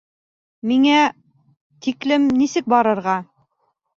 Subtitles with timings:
[0.71, 1.01] Миңә...
[1.87, 3.19] тиклем нисек барырға?